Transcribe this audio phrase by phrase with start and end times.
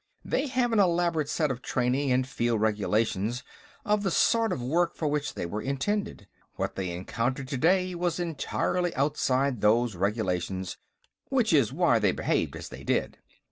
[0.25, 3.43] They have an elaborate set of training and field regulations
[3.85, 6.27] for the sort of work for which they were intended.
[6.55, 10.77] What they encountered today was entirely outside those regulations,
[11.29, 13.19] which is why they behaved as they did."